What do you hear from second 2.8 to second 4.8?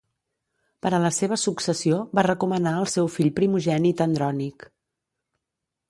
el seu fill primogènit Andrònic.